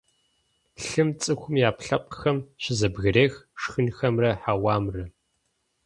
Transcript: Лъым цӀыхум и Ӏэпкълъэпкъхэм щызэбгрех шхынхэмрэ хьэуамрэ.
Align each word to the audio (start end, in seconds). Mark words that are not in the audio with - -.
Лъым 0.85 1.09
цӀыхум 1.21 1.55
и 1.59 1.61
Ӏэпкълъэпкъхэм 1.65 2.37
щызэбгрех 2.63 3.33
шхынхэмрэ 3.61 4.31
хьэуамрэ. 4.41 5.03